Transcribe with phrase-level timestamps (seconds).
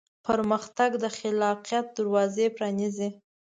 [0.25, 3.09] پرمختګ د خلاقیت دروازې پرانیزي.